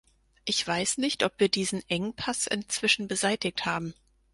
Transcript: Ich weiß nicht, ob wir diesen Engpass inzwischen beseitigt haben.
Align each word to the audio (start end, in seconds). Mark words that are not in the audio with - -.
Ich 0.45 0.65
weiß 0.67 0.97
nicht, 0.97 1.21
ob 1.21 1.33
wir 1.39 1.47
diesen 1.47 1.87
Engpass 1.87 2.47
inzwischen 2.47 3.07
beseitigt 3.07 3.67
haben. 3.67 3.93